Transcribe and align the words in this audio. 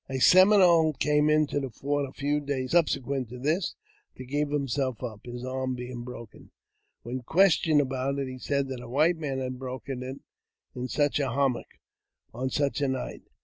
A 0.09 0.17
Seminole 0.17 0.93
came 0.93 1.29
into 1.29 1.59
the 1.59 1.69
fort 1.69 2.09
a 2.09 2.11
few 2.11 2.39
days 2.39 2.71
subsequent 2.71 3.29
to 3.29 3.37
this, 3.37 3.75
to 4.15 4.25
give 4.25 4.49
himself 4.49 5.03
up, 5.03 5.19
his 5.27 5.45
arm 5.45 5.75
being 5.75 6.01
broken. 6.03 6.49
When 7.03 7.21
ques 7.21 7.61
tioned 7.61 7.81
about 7.81 8.17
it, 8.17 8.27
he 8.27 8.39
said 8.39 8.67
that 8.69 8.81
a 8.81 8.89
white 8.89 9.17
man 9.17 9.37
had 9.37 9.59
broken 9.59 10.01
it 10.01 10.17
in 10.75 10.87
such 10.87 11.19
a 11.19 11.29
hummock, 11.29 11.67
on 12.33 12.49
such 12.49 12.81
a 12.81 12.87
night. 12.87 13.21